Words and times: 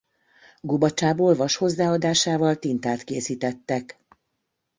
Gubacsából 0.61 1.33
vas 1.35 1.55
hozzáadásával 1.55 2.55
tintát 2.55 3.03
készítettek. 3.03 3.99